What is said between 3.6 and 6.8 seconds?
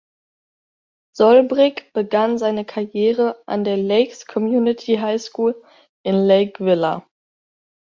der Lakes Community High School in Lake